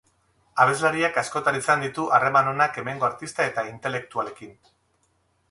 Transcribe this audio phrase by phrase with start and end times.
[0.63, 4.59] Abeslariak askotan izan ditu harreman onak hemengo artista eta intelektualekin.